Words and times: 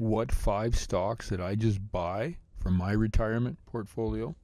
what 0.00 0.32
five 0.32 0.74
stocks 0.74 1.28
that 1.28 1.42
I 1.42 1.54
just 1.54 1.78
buy 1.92 2.34
from 2.56 2.74
my 2.74 2.92
retirement 2.92 3.58
portfolio? 3.66 4.34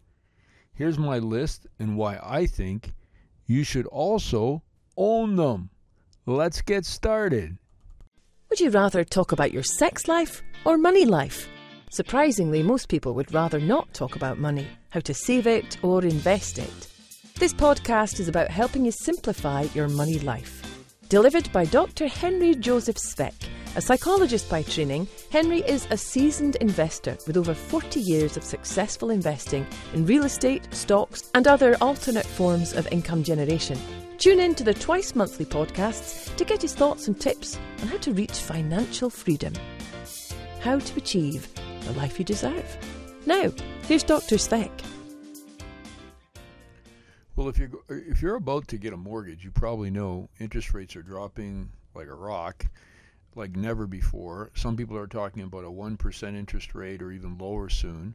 Here's 0.75 0.99
my 0.99 1.19
list 1.19 1.67
and 1.79 1.97
why 1.97 2.21
I 2.23 2.45
think 2.45 2.93
you 3.47 3.65
should 3.65 3.87
also 3.87 4.63
own 4.99 5.37
them. 5.37 5.71
Let's 6.27 6.61
get 6.61 6.85
started. 6.85 7.57
Would 8.51 8.61
you 8.61 8.69
rather 8.69 9.03
talk 9.03 9.33
about 9.33 9.51
your 9.51 9.63
sex 9.63 10.07
life 10.07 10.43
or 10.67 10.77
money 10.77 11.07
life? 11.07 11.49
Surprisingly, 11.91 12.63
most 12.63 12.91
people 12.91 13.15
would 13.15 13.33
rather 13.33 13.59
not 13.59 13.95
talk 13.95 14.15
about 14.15 14.39
money, 14.39 14.67
how 14.91 15.01
to 15.01 15.15
save 15.15 15.47
it 15.47 15.79
or 15.83 16.05
invest 16.05 16.59
it. 16.59 16.89
This 17.39 17.55
podcast 17.55 18.21
is 18.21 18.29
about 18.29 18.51
helping 18.51 18.85
you 18.85 18.93
simplify 18.93 19.63
your 19.73 19.89
money 19.89 20.19
life. 20.19 20.63
Delivered 21.09 21.51
by 21.51 21.65
Dr. 21.65 22.09
Henry 22.09 22.55
Joseph 22.55 22.99
Speck, 22.99 23.33
a 23.77 23.81
psychologist 23.81 24.49
by 24.49 24.63
training, 24.63 25.07
Henry 25.31 25.61
is 25.61 25.87
a 25.91 25.99
seasoned 25.99 26.57
investor 26.57 27.19
with 27.27 27.37
over 27.37 27.53
40 27.53 28.01
years 28.01 28.39
of 28.39 28.43
successful 28.43 29.11
investing 29.11 29.67
in 29.93 30.07
real 30.07 30.25
estate, 30.25 30.67
stocks, 30.75 31.31
and 31.35 31.47
other 31.47 31.77
alternate 31.83 32.25
forms 32.25 32.73
of 32.73 32.89
income 32.91 33.23
generation. 33.23 33.79
Tune 34.17 34.41
in 34.41 34.55
to 34.55 34.65
the 34.65 34.73
twice 34.73 35.15
monthly 35.15 35.45
podcasts 35.45 36.35
to 36.37 36.45
get 36.47 36.63
his 36.63 36.75
thoughts 36.75 37.07
and 37.07 37.21
tips 37.21 37.59
on 37.83 37.89
how 37.89 37.99
to 37.99 38.15
reach 38.15 38.33
financial 38.33 39.11
freedom. 39.11 39.53
How 40.61 40.79
to 40.79 40.97
achieve 40.97 41.47
the 41.83 41.93
life 41.93 42.19
you 42.19 42.25
deserve. 42.25 42.79
Now, 43.27 43.53
here's 43.83 44.05
Dr. 44.05 44.39
Speck. 44.39 44.71
Well, 47.37 47.51
if 47.51 47.59
you're 47.59 47.69
if 47.91 48.23
you're 48.23 48.37
about 48.37 48.69
to 48.69 48.79
get 48.79 48.95
a 48.95 48.97
mortgage, 48.97 49.45
you 49.45 49.51
probably 49.51 49.91
know 49.91 50.31
interest 50.41 50.73
rates 50.73 50.97
are 50.97 51.03
dropping 51.03 51.69
like 51.95 52.07
a 52.07 52.15
rock, 52.15 52.65
like 53.37 53.55
never 53.55 53.87
before. 53.87 54.51
Some 54.55 54.77
people 54.77 54.97
are 54.97 55.07
talking 55.07 55.43
about 55.43 55.65
a 55.65 55.71
one 55.71 55.97
percent 55.97 56.37
interest 56.37 56.75
rate 56.75 57.03
or 57.03 57.13
even 57.13 57.39
lower 57.39 57.69
soon. 57.69 58.15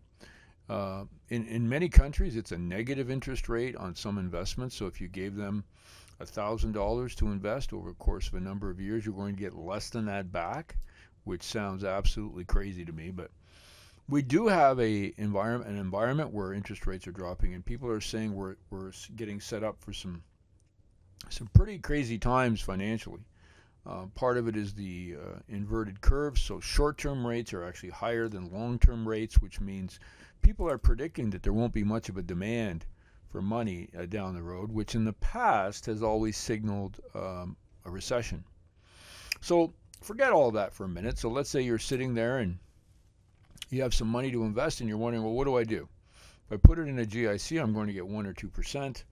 Uh, 0.67 1.05
in 1.29 1.45
in 1.47 1.69
many 1.69 1.87
countries, 1.87 2.35
it's 2.35 2.51
a 2.51 2.57
negative 2.57 3.09
interest 3.09 3.47
rate 3.47 3.75
on 3.75 3.95
some 3.95 4.17
investments. 4.17 4.75
So 4.75 4.87
if 4.87 4.99
you 4.99 5.07
gave 5.07 5.35
them 5.35 5.63
thousand 6.25 6.73
dollars 6.73 7.15
to 7.15 7.27
invest 7.27 7.73
over 7.73 7.89
the 7.89 7.95
course 7.95 8.27
of 8.27 8.35
a 8.35 8.39
number 8.39 8.69
of 8.69 8.79
years, 8.79 9.05
you're 9.05 9.15
going 9.15 9.35
to 9.35 9.41
get 9.41 9.55
less 9.55 9.89
than 9.89 10.05
that 10.05 10.31
back, 10.31 10.75
which 11.23 11.43
sounds 11.43 11.83
absolutely 11.83 12.45
crazy 12.45 12.85
to 12.85 12.91
me, 12.91 13.09
but 13.09 13.31
we 14.09 14.21
do 14.21 14.47
have 14.47 14.79
a 14.79 15.13
environment 15.17 15.69
an 15.69 15.77
environment 15.77 16.33
where 16.33 16.53
interest 16.53 16.85
rates 16.85 17.07
are 17.07 17.11
dropping 17.11 17.53
and 17.53 17.65
people 17.65 17.89
are 17.89 18.01
saying 18.01 18.33
we're 18.35 18.55
we're 18.69 18.91
getting 19.15 19.39
set 19.39 19.63
up 19.63 19.79
for 19.79 19.93
some 19.93 20.21
some 21.29 21.47
pretty 21.53 21.79
crazy 21.79 22.17
times 22.17 22.61
financially. 22.61 23.21
Uh, 23.85 24.05
part 24.13 24.37
of 24.37 24.47
it 24.47 24.55
is 24.55 24.73
the 24.73 25.15
uh, 25.17 25.39
inverted 25.49 26.01
curve, 26.01 26.37
so 26.37 26.59
short-term 26.59 27.25
rates 27.25 27.51
are 27.51 27.63
actually 27.63 27.89
higher 27.89 28.27
than 28.27 28.51
long-term 28.51 29.07
rates, 29.07 29.41
which 29.41 29.59
means 29.59 29.99
people 30.41 30.69
are 30.69 30.77
predicting 30.77 31.31
that 31.31 31.41
there 31.41 31.53
won't 31.53 31.73
be 31.73 31.83
much 31.83 32.07
of 32.07 32.17
a 32.17 32.21
demand 32.21 32.85
for 33.29 33.41
money 33.41 33.89
uh, 33.97 34.05
down 34.05 34.35
the 34.35 34.43
road, 34.43 34.71
which 34.71 34.93
in 34.93 35.05
the 35.05 35.13
past 35.13 35.85
has 35.85 36.03
always 36.03 36.37
signaled 36.37 36.99
um, 37.15 37.55
a 37.85 37.89
recession. 37.89 38.43
So 39.39 39.73
forget 40.01 40.31
all 40.31 40.51
that 40.51 40.73
for 40.73 40.83
a 40.83 40.89
minute. 40.89 41.17
So 41.17 41.29
let's 41.29 41.49
say 41.49 41.61
you're 41.61 41.79
sitting 41.79 42.13
there 42.13 42.39
and 42.39 42.59
you 43.69 43.81
have 43.81 43.93
some 43.93 44.07
money 44.07 44.31
to 44.31 44.43
invest 44.43 44.79
and 44.79 44.89
you're 44.89 44.97
wondering, 44.97 45.23
well, 45.23 45.33
what 45.33 45.45
do 45.45 45.57
I 45.57 45.63
do? 45.63 45.87
If 46.45 46.53
I 46.53 46.57
put 46.57 46.77
it 46.77 46.87
in 46.87 46.99
a 46.99 47.05
GIC, 47.05 47.61
I'm 47.61 47.73
going 47.73 47.87
to 47.87 47.93
get 47.93 48.05
1 48.05 48.25
or 48.25 48.33
2%. 48.33 49.03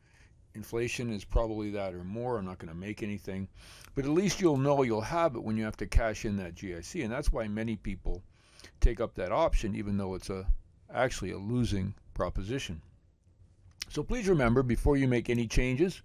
Inflation 0.60 1.10
is 1.10 1.24
probably 1.24 1.72
that 1.72 1.94
or 1.94 2.04
more. 2.04 2.38
I'm 2.38 2.44
not 2.44 2.58
going 2.58 2.68
to 2.68 2.78
make 2.78 3.02
anything. 3.02 3.48
But 3.96 4.04
at 4.04 4.12
least 4.12 4.42
you'll 4.42 4.58
know 4.58 4.84
you'll 4.84 5.00
have 5.00 5.38
it 5.38 5.44
when 5.44 5.56
you 5.56 5.64
have 5.64 5.78
to 5.78 5.88
cash 5.88 6.26
in 6.26 6.36
that 6.36 6.56
GIC. 6.56 7.02
And 7.02 7.10
that's 7.10 7.32
why 7.32 7.48
many 7.48 7.78
people 7.78 8.22
take 8.82 9.00
up 9.00 9.16
that 9.16 9.32
option, 9.32 9.74
even 9.74 9.96
though 9.96 10.16
it's 10.16 10.30
a 10.30 10.46
actually 10.94 11.32
a 11.32 11.38
losing 11.38 11.96
proposition. 12.14 12.82
So 13.88 14.04
please 14.04 14.28
remember 14.28 14.62
before 14.62 14.98
you 14.98 15.08
make 15.08 15.30
any 15.30 15.48
changes, 15.48 16.02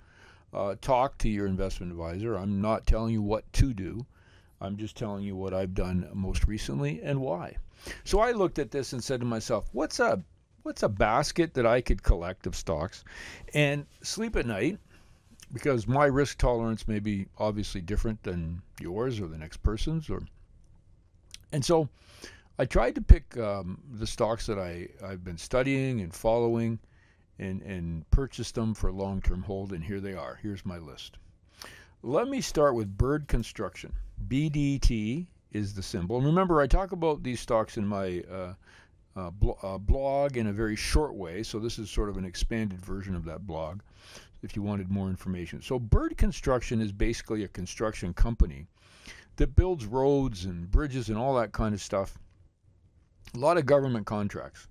uh, 0.53 0.76
talk 0.81 1.19
to 1.19 1.28
your 1.28 1.48
investment 1.48 1.91
advisor. 1.91 2.37
I'm 2.37 2.60
not 2.60 2.87
telling 2.87 3.12
you 3.12 3.22
what 3.22 3.53
to 3.54 3.75
do. 3.75 4.06
I'm 4.60 4.76
just 4.76 4.97
telling 4.97 5.25
you 5.25 5.34
what 5.34 5.53
I've 5.53 5.75
done 5.75 6.09
most 6.14 6.47
recently 6.47 7.03
and 7.03 7.20
why. 7.20 7.56
So 8.04 8.20
I 8.20 8.31
looked 8.31 8.60
at 8.60 8.70
this 8.70 8.93
and 8.93 9.03
said 9.03 9.19
to 9.19 9.26
myself, 9.26 9.69
what's 9.72 9.98
a 9.98 10.22
what's 10.64 10.82
a 10.82 10.88
basket 10.88 11.54
that 11.54 11.66
I 11.66 11.80
could 11.80 12.02
collect 12.02 12.47
of 12.47 12.56
stocks 12.56 13.04
and 13.52 13.86
sleep 14.02 14.34
at 14.34 14.47
night 14.47 14.78
because 15.52 15.86
my 15.86 16.06
risk 16.06 16.38
tolerance 16.38 16.88
may 16.88 16.98
be 16.98 17.26
obviously 17.38 17.80
different 17.80 18.22
than 18.22 18.62
yours 18.80 19.20
or 19.20 19.28
the 19.28 19.38
next 19.38 19.62
person's 19.62 20.10
or 20.10 20.22
and 21.52 21.64
so 21.64 21.88
I 22.58 22.64
tried 22.64 22.94
to 22.94 23.02
pick 23.02 23.36
um, 23.36 23.80
the 23.92 24.06
stocks 24.06 24.47
that 24.47 24.58
I, 24.58 24.88
I've 25.04 25.25
been 25.25 25.38
studying 25.38 26.00
and 26.00 26.14
following 26.14 26.78
and, 27.38 27.62
and 27.62 28.08
purchase 28.10 28.52
them 28.52 28.75
for 28.75 28.92
long 28.92 29.20
term 29.20 29.42
hold, 29.42 29.72
and 29.72 29.82
here 29.82 30.00
they 30.00 30.14
are. 30.14 30.38
Here's 30.41 30.64
my 30.64 30.78
list. 30.78 31.19
Let 32.02 32.28
me 32.28 32.41
start 32.41 32.76
with 32.76 32.96
Bird 32.96 33.26
Construction. 33.26 33.92
BDT 34.28 35.26
is 35.52 35.75
the 35.75 35.82
symbol. 35.82 36.16
And 36.16 36.26
remember, 36.26 36.60
I 36.60 36.69
talk 36.69 36.92
about 36.92 37.22
these 37.22 37.41
stocks 37.41 37.76
in 37.76 37.86
my 37.86 38.22
uh, 38.31 38.54
uh, 39.16 39.30
uh, 39.62 39.78
blog 39.78 40.36
in 40.36 40.48
a 40.48 40.52
very 40.52 40.76
short 40.76 41.14
way, 41.14 41.42
so 41.42 41.58
this 41.58 41.78
is 41.78 41.91
sort 41.91 42.08
of 42.08 42.16
an 42.16 42.25
expanded 42.25 42.80
version 42.80 43.14
of 43.14 43.25
that 43.25 43.47
blog 43.47 43.80
if 44.42 44.54
you 44.54 44.62
wanted 44.62 44.91
more 44.91 45.08
information. 45.08 45.62
So, 45.62 45.78
Bird 45.78 46.16
Construction 46.19 46.80
is 46.80 46.92
basically 46.92 47.44
a 47.44 47.48
construction 47.48 48.12
company 48.12 48.66
that 49.36 49.56
builds 49.56 49.86
roads 49.86 50.44
and 50.44 50.70
bridges 50.70 51.08
and 51.08 51.19
all 51.19 51.34
that 51.36 51.52
kind 51.52 51.75
of 51.75 51.80
stuff. 51.80 52.19
A 53.34 53.38
lot 53.38 53.56
of 53.56 53.66
government 53.66 54.06
contracts. 54.06 54.69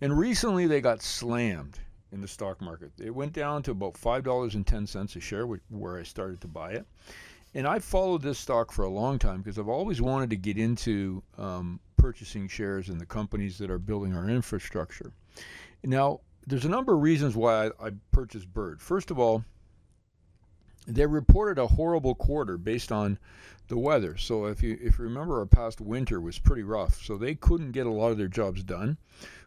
And 0.00 0.16
recently 0.16 0.66
they 0.66 0.80
got 0.80 1.02
slammed 1.02 1.78
in 2.12 2.20
the 2.20 2.28
stock 2.28 2.60
market. 2.60 2.92
It 2.98 3.14
went 3.14 3.32
down 3.32 3.62
to 3.64 3.72
about 3.72 3.94
$5.10 3.94 5.16
a 5.16 5.20
share, 5.20 5.46
where 5.46 5.98
I 5.98 6.02
started 6.02 6.40
to 6.42 6.48
buy 6.48 6.72
it. 6.72 6.86
And 7.54 7.66
I've 7.66 7.84
followed 7.84 8.22
this 8.22 8.38
stock 8.38 8.70
for 8.70 8.84
a 8.84 8.90
long 8.90 9.18
time 9.18 9.38
because 9.38 9.58
I've 9.58 9.68
always 9.68 10.00
wanted 10.00 10.30
to 10.30 10.36
get 10.36 10.58
into 10.58 11.22
um, 11.38 11.80
purchasing 12.06 12.46
shares 12.46 12.88
in 12.88 12.98
the 12.98 13.04
companies 13.04 13.58
that 13.58 13.68
are 13.68 13.80
building 13.80 14.14
our 14.14 14.30
infrastructure. 14.30 15.10
Now, 15.82 16.20
there's 16.46 16.64
a 16.64 16.68
number 16.68 16.94
of 16.94 17.02
reasons 17.02 17.34
why 17.34 17.66
I, 17.66 17.86
I 17.86 17.90
purchased 18.12 18.54
Bird. 18.54 18.80
First 18.80 19.10
of 19.10 19.18
all, 19.18 19.44
they 20.86 21.04
reported 21.04 21.58
a 21.60 21.66
horrible 21.66 22.14
quarter 22.14 22.58
based 22.58 22.92
on 22.92 23.18
the 23.66 23.76
weather. 23.76 24.16
So 24.16 24.46
if 24.46 24.62
you 24.62 24.78
if 24.80 25.00
you 25.00 25.04
remember, 25.04 25.40
our 25.40 25.46
past 25.46 25.80
winter 25.80 26.20
was 26.20 26.38
pretty 26.38 26.62
rough. 26.62 27.02
So 27.02 27.16
they 27.16 27.34
couldn't 27.34 27.72
get 27.72 27.88
a 27.88 27.90
lot 27.90 28.12
of 28.12 28.18
their 28.18 28.28
jobs 28.28 28.62
done, 28.62 28.98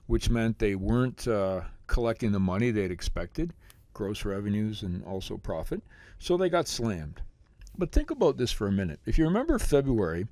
which 0.08 0.30
meant 0.30 0.60
they 0.60 0.76
weren't 0.76 1.30
uh, 1.30 1.62
collecting 1.88 2.34
the 2.34 2.42
money 2.42 2.72
they'd 2.72 2.92
expected, 2.92 3.54
gross 3.94 4.26
revenues 4.26 4.84
and 4.84 5.02
also 5.06 5.38
profit. 5.38 5.82
So 6.18 6.36
they 6.36 6.50
got 6.50 6.68
slammed. 6.68 7.22
But 7.78 7.94
think 7.94 8.12
about 8.12 8.36
this 8.36 8.52
for 8.52 8.68
a 8.68 8.72
minute. 8.74 9.00
If 9.06 9.18
you 9.18 9.24
remember 9.24 9.58
February, 9.60 10.28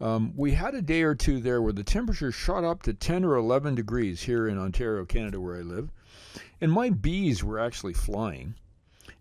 um, 0.00 0.32
we 0.34 0.52
had 0.52 0.74
a 0.74 0.82
day 0.82 1.02
or 1.02 1.14
two 1.14 1.40
there 1.40 1.60
where 1.60 1.72
the 1.72 1.84
temperature 1.84 2.32
shot 2.32 2.64
up 2.64 2.82
to 2.82 2.94
10 2.94 3.24
or 3.24 3.36
11 3.36 3.74
degrees 3.74 4.22
here 4.22 4.48
in 4.48 4.58
Ontario, 4.58 5.04
Canada, 5.04 5.40
where 5.40 5.56
I 5.56 5.60
live. 5.60 5.90
And 6.60 6.72
my 6.72 6.90
bees 6.90 7.44
were 7.44 7.58
actually 7.58 7.92
flying. 7.92 8.54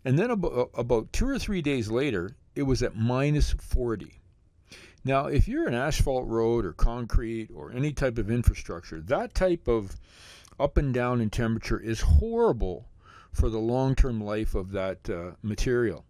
And 0.06 0.18
then 0.18 0.32
about, 0.32 0.54
uh, 0.54 0.66
about 0.74 1.12
two 1.12 1.28
or 1.28 1.38
three 1.38 1.62
days 1.62 1.90
later, 1.90 2.36
it 2.56 2.64
was 2.64 2.82
at 2.82 2.96
minus 2.96 3.52
40. 3.52 4.22
Now, 5.04 5.28
if 5.28 5.48
you're 5.48 5.68
an 5.68 5.74
asphalt 5.74 6.28
road 6.28 6.66
or 6.66 6.74
concrete 6.74 7.50
or 7.54 7.72
any 7.72 7.92
type 7.92 8.18
of 8.18 8.32
infrastructure, 8.32 9.02
that 9.02 9.34
type 9.34 9.68
of 9.68 9.98
up 10.60 10.78
and 10.78 10.94
down 10.94 11.22
in 11.22 11.30
temperature 11.30 11.80
is 11.80 12.02
horrible 12.02 12.86
for 13.32 13.50
the 13.50 13.60
long 13.60 13.96
term 13.96 14.22
life 14.22 14.56
of 14.56 14.72
that 14.72 15.10
uh, 15.10 15.32
material. 15.42 16.06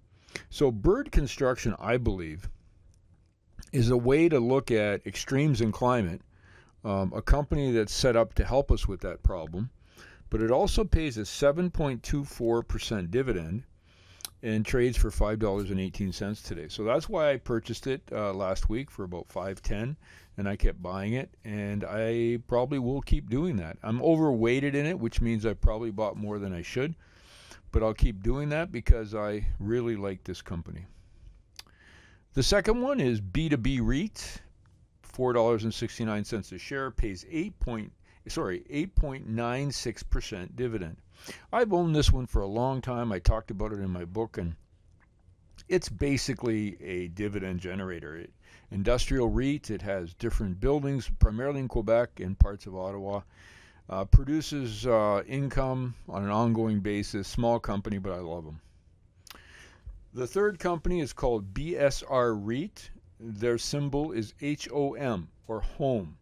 So, 0.49 0.71
bird 0.71 1.11
construction, 1.11 1.75
I 1.79 1.97
believe, 1.97 2.49
is 3.71 3.89
a 3.89 3.97
way 3.97 4.29
to 4.29 4.39
look 4.39 4.71
at 4.71 5.05
extremes 5.05 5.61
in 5.61 5.71
climate, 5.71 6.21
um, 6.83 7.13
a 7.15 7.21
company 7.21 7.71
that's 7.71 7.93
set 7.93 8.15
up 8.15 8.33
to 8.35 8.45
help 8.45 8.71
us 8.71 8.87
with 8.87 9.01
that 9.01 9.23
problem, 9.23 9.69
but 10.29 10.41
it 10.41 10.51
also 10.51 10.83
pays 10.83 11.17
a 11.17 11.21
7.24% 11.21 13.11
dividend 13.11 13.63
and 14.41 14.65
trades 14.65 14.97
for 14.97 15.09
$5.18 15.09 16.47
today. 16.47 16.67
So 16.69 16.83
that's 16.83 17.09
why 17.09 17.31
I 17.31 17.37
purchased 17.37 17.87
it 17.87 18.01
uh, 18.11 18.33
last 18.33 18.69
week 18.69 18.89
for 18.89 19.03
about 19.03 19.27
5.10 19.27 19.95
and 20.37 20.47
I 20.47 20.55
kept 20.55 20.81
buying 20.81 21.13
it 21.13 21.29
and 21.43 21.83
I 21.83 22.39
probably 22.47 22.79
will 22.79 23.01
keep 23.01 23.29
doing 23.29 23.57
that. 23.57 23.77
I'm 23.83 24.01
overweighted 24.01 24.75
in 24.75 24.85
it, 24.85 24.97
which 24.97 25.19
means 25.19 25.45
I 25.45 25.53
probably 25.53 25.91
bought 25.91 26.15
more 26.15 26.39
than 26.39 26.53
I 26.53 26.61
should, 26.61 26.95
but 27.71 27.83
I'll 27.83 27.93
keep 27.93 28.23
doing 28.23 28.49
that 28.49 28.71
because 28.71 29.13
I 29.13 29.45
really 29.59 29.97
like 29.97 30.23
this 30.23 30.41
company. 30.41 30.85
The 32.39 32.43
second 32.43 32.81
one 32.81 33.01
is 33.01 33.19
BTB 33.19 33.81
REIT, 33.83 34.39
$4.69 35.13 36.51
a 36.53 36.57
share, 36.57 36.89
pays 36.89 37.25
8 37.29 37.59
point, 37.59 37.91
sorry, 38.29 38.61
8.96% 38.71 40.55
dividend. 40.55 40.95
I've 41.51 41.73
owned 41.73 41.93
this 41.93 42.13
one 42.13 42.27
for 42.27 42.41
a 42.41 42.47
long 42.47 42.79
time. 42.79 43.11
I 43.11 43.19
talked 43.19 43.51
about 43.51 43.73
it 43.73 43.81
in 43.81 43.89
my 43.89 44.05
book, 44.05 44.37
and 44.37 44.55
it's 45.67 45.89
basically 45.89 46.81
a 46.81 47.09
dividend 47.09 47.59
generator. 47.59 48.15
It, 48.15 48.31
industrial 48.71 49.27
REIT, 49.27 49.69
it 49.69 49.81
has 49.81 50.13
different 50.13 50.61
buildings, 50.61 51.11
primarily 51.19 51.59
in 51.59 51.67
Quebec 51.67 52.21
and 52.21 52.39
parts 52.39 52.65
of 52.67 52.73
Ottawa. 52.73 53.19
Uh, 53.89 54.05
produces 54.05 54.87
uh, 54.87 55.23
income 55.27 55.93
on 56.07 56.23
an 56.23 56.29
ongoing 56.29 56.79
basis. 56.79 57.27
Small 57.27 57.59
company, 57.59 57.97
but 57.97 58.13
I 58.13 58.19
love 58.19 58.45
them. 58.45 58.61
The 60.13 60.25
third 60.25 60.57
company 60.57 61.01
is 61.01 61.13
called 61.13 61.53
BSR 61.53 62.35
REIT. 62.35 62.89
Their 63.19 63.59
symbol 63.59 64.11
is 64.11 64.33
HOM 64.41 65.29
or 65.47 65.61
home. 65.61 66.17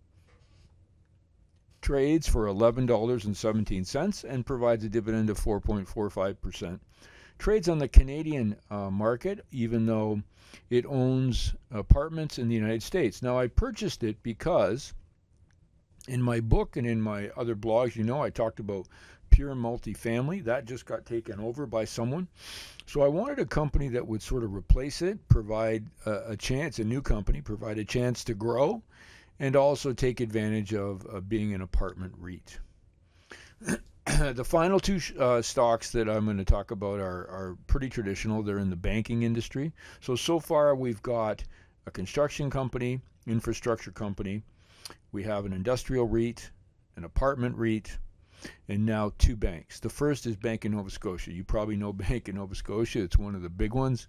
Trades 1.81 2.27
for 2.27 2.47
$11.17 2.47 4.23
and 4.25 4.45
provides 4.45 4.83
a 4.83 4.89
dividend 4.89 5.29
of 5.29 5.39
4.45%. 5.39 6.81
Trades 7.37 7.69
on 7.69 7.77
the 7.77 7.87
Canadian 7.87 8.57
uh, 8.69 8.89
market, 8.89 9.45
even 9.51 9.85
though 9.85 10.21
it 10.69 10.85
owns 10.85 11.53
apartments 11.71 12.39
in 12.39 12.49
the 12.49 12.55
United 12.55 12.83
States. 12.83 13.21
Now, 13.21 13.39
I 13.39 13.47
purchased 13.47 14.03
it 14.03 14.21
because 14.21 14.93
in 16.09 16.21
my 16.21 16.41
book 16.41 16.75
and 16.75 16.85
in 16.85 17.01
my 17.01 17.29
other 17.37 17.55
blogs, 17.55 17.95
you 17.95 18.03
know, 18.03 18.21
I 18.21 18.31
talked 18.31 18.59
about 18.59 18.87
pure 19.37 19.53
multifamily. 19.53 20.43
That 20.45 20.65
just 20.65 20.87
got 20.87 21.05
taken 21.05 21.39
over 21.39 21.67
by 21.67 21.85
someone. 21.85 22.27
So 22.87 23.03
I 23.03 23.07
wanted 23.07 23.37
a 23.37 23.45
company 23.45 23.87
that 23.89 24.07
would 24.07 24.23
sort 24.23 24.43
of 24.43 24.55
replace 24.55 25.03
it, 25.03 25.19
provide 25.29 25.85
a, 26.07 26.31
a 26.31 26.35
chance, 26.35 26.79
a 26.79 26.83
new 26.83 27.03
company, 27.03 27.41
provide 27.41 27.77
a 27.77 27.85
chance 27.85 28.23
to 28.23 28.33
grow, 28.33 28.81
and 29.39 29.55
also 29.55 29.93
take 29.93 30.21
advantage 30.21 30.73
of, 30.73 31.05
being 31.29 31.53
an 31.53 31.61
apartment 31.61 32.15
REIT. 32.17 32.59
the 34.33 34.43
final 34.43 34.79
two 34.79 34.99
uh, 35.19 35.43
stocks 35.43 35.91
that 35.91 36.09
I'm 36.09 36.25
going 36.25 36.37
to 36.37 36.43
talk 36.45 36.71
about 36.71 36.99
are, 36.99 37.29
are 37.29 37.57
pretty 37.67 37.89
traditional. 37.89 38.41
They're 38.41 38.57
in 38.57 38.71
the 38.71 38.75
banking 38.75 39.21
industry. 39.21 39.71
So, 39.99 40.15
so 40.15 40.39
far 40.39 40.75
we've 40.75 41.03
got 41.03 41.43
a 41.85 41.91
construction 41.91 42.49
company, 42.49 43.01
infrastructure 43.27 43.91
company, 43.91 44.41
we 45.11 45.21
have 45.25 45.45
an 45.45 45.53
industrial 45.53 46.07
REIT, 46.07 46.49
an 46.95 47.03
apartment 47.03 47.55
REIT, 47.55 47.99
and 48.67 48.85
now 48.85 49.11
two 49.17 49.35
banks. 49.35 49.79
The 49.79 49.89
first 49.89 50.25
is 50.25 50.35
Bank 50.35 50.65
of 50.65 50.71
Nova 50.71 50.89
Scotia. 50.89 51.31
You 51.31 51.43
probably 51.43 51.75
know 51.75 51.93
Bank 52.09 52.27
of 52.27 52.35
Nova 52.35 52.55
Scotia. 52.55 53.01
It's 53.01 53.17
one 53.17 53.35
of 53.35 53.41
the 53.41 53.49
big 53.49 53.73
ones. 53.73 54.07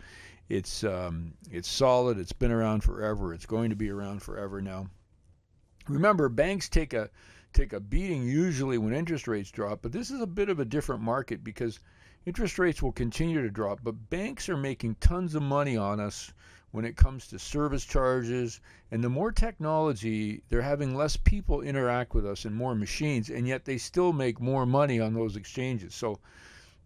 It's 0.49 0.85
um, 0.85 1.35
it's 1.51 1.69
solid. 1.69 2.19
It's 2.19 2.33
been 2.33 2.53
around 2.53 2.83
forever. 2.83 3.35
It's 3.35 3.47
going 3.47 3.71
to 3.71 3.77
be 3.77 3.91
around 3.91 4.23
forever 4.23 4.63
now. 4.63 4.89
Remember, 5.89 6.29
banks 6.29 6.69
take 6.69 6.93
a 6.93 7.11
take 7.53 7.73
a 7.73 7.81
beating 7.81 8.23
usually 8.23 8.79
when 8.79 8.93
interest 8.93 9.27
rates 9.27 9.51
drop, 9.51 9.81
but 9.83 9.93
this 9.93 10.11
is 10.11 10.21
a 10.21 10.27
bit 10.27 10.49
of 10.49 10.61
a 10.61 10.65
different 10.65 11.03
market 11.03 11.43
because 11.43 11.81
interest 12.27 12.59
rates 12.59 12.83
will 12.83 12.93
continue 12.93 13.41
to 13.43 13.51
drop, 13.51 13.81
but 13.83 14.11
banks 14.11 14.49
are 14.49 14.57
making 14.57 14.95
tons 14.97 15.35
of 15.35 15.43
money 15.43 15.77
on 15.77 16.01
us 16.01 16.33
when 16.71 16.85
it 16.85 16.97
comes 16.97 17.27
to 17.27 17.39
service 17.39 17.85
charges 17.85 18.61
and 18.91 19.03
the 19.03 19.09
more 19.09 19.33
technology 19.33 20.43
they're 20.49 20.61
having 20.61 20.95
less 20.95 21.17
people 21.17 21.63
interact 21.63 22.13
with 22.13 22.27
us 22.27 22.45
and 22.45 22.55
more 22.55 22.75
machines 22.75 23.31
and 23.31 23.49
yet 23.49 23.65
they 23.65 23.79
still 23.79 24.13
make 24.13 24.41
more 24.41 24.67
money 24.67 25.01
on 25.01 25.15
those 25.15 25.37
exchanges. 25.37 25.95
So 25.95 26.19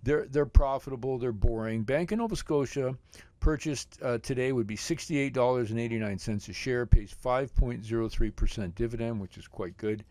they're 0.05 0.27
they're 0.27 0.47
profitable 0.47 1.19
they're 1.19 1.33
boring. 1.33 1.83
Bank 1.83 2.13
of 2.13 2.19
nova 2.19 2.37
scotia 2.37 2.97
purchased 3.41 3.99
uh, 4.03 4.19
today 4.19 4.53
would 4.53 4.69
be 4.69 4.77
$68.89 4.77 6.49
a 6.49 6.53
share 6.53 6.87
pays 6.87 7.13
5.03% 7.25 8.75
dividend 8.77 9.21
which 9.21 9.37
is 9.37 9.49
quite 9.49 9.77
good 9.77 10.05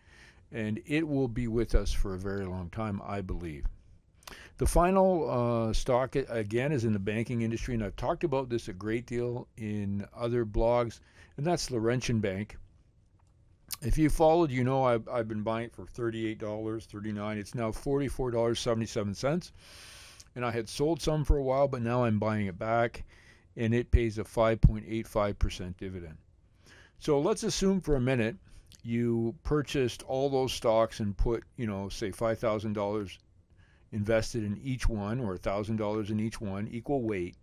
and 0.52 0.82
it 0.86 1.08
will 1.08 1.28
be 1.28 1.48
with 1.48 1.76
us 1.76 1.92
for 1.92 2.14
a 2.14 2.20
very 2.20 2.46
long 2.46 2.70
time 2.70 3.02
i 3.06 3.22
believe 3.22 3.66
the 4.58 4.68
final 4.68 5.30
uh, 5.30 5.74
stock, 5.74 6.16
again, 6.16 6.72
is 6.72 6.86
in 6.86 6.94
the 6.94 7.00
banking 7.00 7.42
industry, 7.42 7.74
and 7.74 7.84
I've 7.84 7.96
talked 7.96 8.24
about 8.24 8.48
this 8.48 8.68
a 8.68 8.74
great 8.74 9.06
deal 9.06 9.48
in 9.58 10.06
other 10.16 10.46
blogs, 10.46 11.00
and 11.36 11.46
that's 11.46 11.72
Laurentian 11.72 12.20
Bank. 12.20 12.58
If 13.82 13.98
you 13.98 14.10
followed, 14.10 14.52
you 14.52 14.64
know 14.64 14.84
I've, 14.84 15.10
I've 15.10 15.28
been 15.28 15.42
buying 15.42 15.66
it 15.66 15.74
for 15.74 15.86
$38, 15.86 16.84
39. 16.84 17.38
It's 17.38 17.56
now 17.56 17.72
$44.77. 17.72 19.52
And 20.36 20.46
I 20.46 20.52
had 20.52 20.70
sold 20.70 21.02
some 21.02 21.26
for 21.26 21.38
a 21.38 21.44
while, 21.44 21.68
but 21.68 21.82
now 21.82 22.04
I'm 22.04 22.20
buying 22.20 22.46
it 22.46 22.60
back, 22.60 23.04
and 23.58 23.74
it 23.74 23.92
pays 23.92 24.20
a 24.20 24.24
5.85% 24.24 25.78
dividend. 25.78 26.18
So 27.00 27.20
let's 27.20 27.42
assume 27.42 27.82
for 27.82 27.96
a 27.96 28.02
minute 28.02 28.36
you 28.84 29.36
purchased 29.44 30.04
all 30.04 30.30
those 30.30 30.54
stocks 30.54 31.00
and 31.00 31.16
put, 31.16 31.44
you 31.56 31.68
know, 31.68 31.90
say 31.90 32.12
$5,000 32.12 33.18
invested 33.92 34.44
in 34.44 34.60
each 34.64 34.88
one 34.88 35.20
or 35.20 35.38
$1,000 35.38 36.10
in 36.10 36.20
each 36.20 36.40
one, 36.42 36.68
equal 36.72 37.02
weight, 37.04 37.36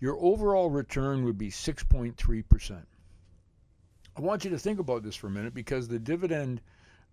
your 0.00 0.16
overall 0.20 0.70
return 0.70 1.24
would 1.24 1.38
be 1.38 1.50
6.3%. 1.50 2.82
I 4.16 4.20
want 4.20 4.44
you 4.44 4.50
to 4.50 4.58
think 4.58 4.78
about 4.78 5.02
this 5.02 5.16
for 5.16 5.26
a 5.26 5.30
minute 5.30 5.54
because 5.54 5.88
the 5.88 5.98
dividend 5.98 6.60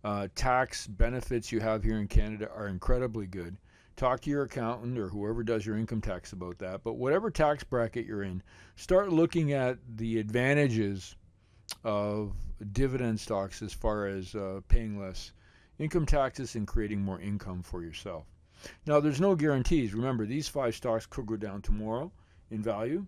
uh, 0.04 0.28
tax 0.36 0.88
benefits 0.88 1.52
you 1.52 1.60
have 1.60 1.84
here 1.84 2.00
in 2.00 2.08
Canada 2.08 2.50
are 2.56 2.68
incredibly 2.68 3.28
good. 3.28 3.58
Talk 3.96 4.22
to 4.22 4.30
your 4.30 4.44
accountant 4.44 4.98
or 4.98 5.08
whoever 5.08 5.44
does 5.44 5.66
your 5.66 5.78
income 5.78 6.02
tax 6.02 6.34
about 6.34 6.58
that. 6.60 6.84
But 6.84 6.94
whatever 6.94 7.30
tax 7.30 7.64
bracket 7.64 8.06
you're 8.06 8.24
in, 8.24 8.42
start 8.76 9.12
looking 9.12 9.54
at 9.54 9.78
the 9.98 10.18
advantages 10.18 11.16
of 11.84 12.34
dividend 12.72 13.20
stocks 13.20 13.62
as 13.62 13.74
far 13.74 14.08
as 14.08 14.36
uh, 14.36 14.62
paying 14.68 15.00
less 15.00 15.32
income 15.80 16.06
taxes 16.06 16.56
and 16.56 16.68
creating 16.68 17.02
more 17.02 17.20
income 17.20 17.62
for 17.64 17.84
yourself. 17.84 18.26
Now, 18.86 19.00
there's 19.00 19.20
no 19.20 19.36
guarantees. 19.36 19.94
Remember, 19.94 20.26
these 20.26 20.48
five 20.48 20.76
stocks 20.76 21.06
could 21.06 21.26
go 21.26 21.36
down 21.36 21.62
tomorrow 21.62 22.12
in 22.52 22.62
value. 22.62 23.06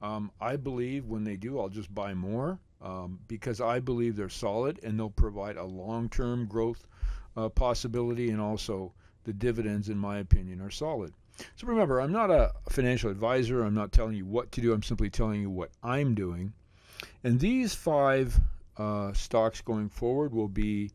Um, 0.00 0.30
I 0.40 0.56
believe 0.56 1.06
when 1.06 1.24
they 1.24 1.36
do, 1.36 1.58
I'll 1.58 1.68
just 1.68 1.92
buy 1.94 2.14
more 2.14 2.58
um, 2.80 3.18
because 3.28 3.60
I 3.60 3.80
believe 3.80 4.16
they're 4.16 4.28
solid 4.28 4.80
and 4.82 4.98
they'll 4.98 5.10
provide 5.10 5.56
a 5.56 5.64
long 5.64 6.08
term 6.08 6.46
growth 6.46 6.86
uh, 7.36 7.48
possibility 7.48 8.30
and 8.30 8.40
also 8.40 8.92
the 9.24 9.32
dividends, 9.32 9.88
in 9.88 9.98
my 9.98 10.18
opinion, 10.18 10.60
are 10.60 10.70
solid. 10.70 11.12
So 11.56 11.66
remember, 11.66 12.00
I'm 12.00 12.12
not 12.12 12.30
a 12.30 12.52
financial 12.68 13.10
advisor. 13.10 13.62
I'm 13.62 13.74
not 13.74 13.92
telling 13.92 14.16
you 14.16 14.26
what 14.26 14.52
to 14.52 14.60
do. 14.60 14.72
I'm 14.72 14.82
simply 14.82 15.10
telling 15.10 15.40
you 15.40 15.50
what 15.50 15.70
I'm 15.82 16.14
doing. 16.14 16.52
And 17.24 17.38
these 17.38 17.74
five 17.74 18.38
uh, 18.76 19.12
stocks 19.12 19.60
going 19.60 19.88
forward 19.88 20.32
will 20.32 20.48
be 20.48 20.90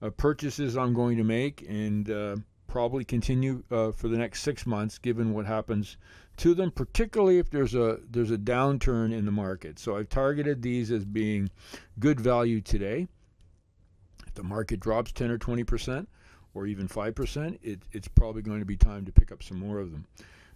uh, 0.00 0.10
purchases 0.10 0.76
I'm 0.76 0.94
going 0.94 1.16
to 1.16 1.24
make 1.24 1.64
and 1.68 2.10
uh, 2.10 2.36
probably 2.66 3.04
continue 3.04 3.62
uh, 3.70 3.92
for 3.92 4.08
the 4.08 4.16
next 4.16 4.42
six 4.42 4.66
months, 4.66 4.98
given 4.98 5.32
what 5.34 5.46
happens 5.46 5.96
to 6.38 6.54
them, 6.54 6.70
particularly 6.70 7.38
if 7.38 7.50
there's 7.50 7.74
a 7.74 8.00
there's 8.10 8.30
a 8.30 8.38
downturn 8.38 9.12
in 9.12 9.26
the 9.26 9.32
market. 9.32 9.78
So 9.78 9.96
I've 9.96 10.08
targeted 10.08 10.62
these 10.62 10.90
as 10.90 11.04
being 11.04 11.50
good 11.98 12.20
value 12.20 12.60
today. 12.60 13.06
If 14.26 14.34
the 14.34 14.42
market 14.42 14.80
drops 14.80 15.12
10 15.12 15.30
or 15.30 15.38
20 15.38 15.64
percent, 15.64 16.08
or 16.54 16.66
even 16.66 16.88
5 16.88 17.14
percent, 17.14 17.60
it, 17.62 17.82
it's 17.92 18.08
probably 18.08 18.42
going 18.42 18.60
to 18.60 18.66
be 18.66 18.76
time 18.76 19.04
to 19.04 19.12
pick 19.12 19.30
up 19.30 19.42
some 19.42 19.58
more 19.58 19.78
of 19.78 19.92
them. 19.92 20.06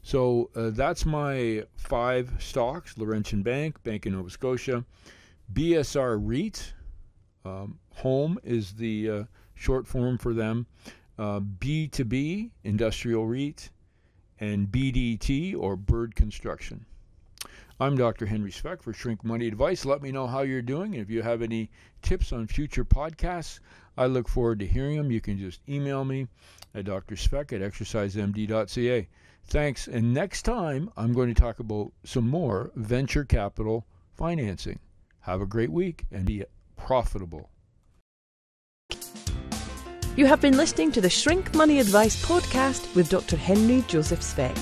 So 0.07 0.51
uh, 0.55 0.71
that's 0.71 1.05
my 1.05 1.65
five 1.75 2.31
stocks: 2.39 2.97
Laurentian 2.97 3.43
Bank, 3.43 3.83
Bank 3.83 4.07
of 4.07 4.13
Nova 4.13 4.31
Scotia, 4.31 4.85
BSR 5.53 6.21
REIT. 6.23 6.75
Um, 7.45 7.81
home 7.93 8.39
is 8.45 8.75
the 8.75 9.11
uh, 9.11 9.25
short 9.57 9.85
form 9.85 10.17
for 10.17 10.33
them 10.33 10.69
uh, 11.19 11.41
BTB, 11.41 12.53
Industrial 12.63 13.27
REIT, 13.27 13.71
and 14.39 14.69
BDT, 14.69 15.57
or 15.59 15.75
Bird 15.75 16.15
Construction. 16.15 16.87
I'm 17.79 17.95
Dr. 17.95 18.25
Henry 18.25 18.51
Speck 18.51 18.83
for 18.83 18.95
Shrink 18.95 19.23
Money 19.23 19.49
Advice. 19.49 19.85
Let 19.85 20.01
me 20.01 20.11
know 20.11 20.27
how 20.27 20.41
you're 20.41 20.63
doing. 20.63 20.95
And 20.95 21.03
if 21.03 21.11
you 21.11 21.21
have 21.21 21.43
any 21.43 21.69
tips 22.01 22.33
on 22.33 22.47
future 22.47 22.87
podcasts, 22.87 23.61
I 23.99 24.07
look 24.07 24.29
forward 24.31 24.61
to 24.61 24.67
hearing 24.67 24.97
them. 24.97 25.11
You 25.11 25.21
can 25.21 25.39
just 25.39 25.61
email 25.69 26.03
me 26.03 26.27
at 26.75 26.87
drspeck 26.87 27.53
at 27.53 27.61
exercisemd.ca. 27.61 29.09
Thanks. 29.45 29.89
And 29.89 30.15
next 30.15 30.43
time, 30.43 30.91
I'm 30.97 31.13
going 31.13 31.29
to 31.29 31.39
talk 31.39 31.61
about 31.61 31.93
some 32.03 32.27
more 32.27 32.71
venture 32.77 33.25
capital 33.25 33.87
financing. 34.15 34.79
Have 35.21 35.43
a 35.43 35.47
great 35.47 35.71
week 35.71 36.07
and 36.11 36.25
be 36.25 36.45
profitable. 36.77 37.51
You 40.17 40.25
have 40.25 40.41
been 40.41 40.57
listening 40.57 40.93
to 40.93 41.03
the 41.03 41.11
Shrink 41.11 41.55
Money 41.55 41.79
Advice 41.79 42.25
podcast 42.25 42.95
with 42.95 43.11
Dr. 43.11 43.37
Henry 43.37 43.85
Joseph 43.87 44.23
Speck. 44.23 44.57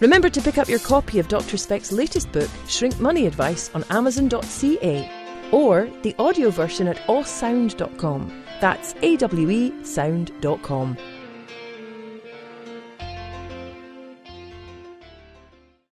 Remember 0.00 0.28
to 0.28 0.40
pick 0.40 0.58
up 0.58 0.68
your 0.68 0.78
copy 0.78 1.18
of 1.18 1.28
Dr. 1.28 1.56
Speck's 1.56 1.90
latest 1.92 2.30
book, 2.32 2.48
Shrink 2.66 3.00
Money 3.00 3.26
Advice, 3.26 3.70
on 3.74 3.84
Amazon.ca 3.90 5.10
or 5.50 5.88
the 6.02 6.14
audio 6.18 6.50
version 6.50 6.86
at 6.88 6.98
awesound.com. 7.08 8.44
That's 8.60 8.94
A 9.02 9.16
W 9.16 9.50
E 9.50 9.84
sound.com. 9.84 10.96